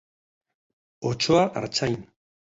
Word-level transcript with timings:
Otsoa 1.09 1.43
artzain. 1.61 1.99